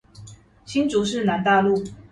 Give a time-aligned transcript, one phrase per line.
[0.65, 1.83] 新竹市南大路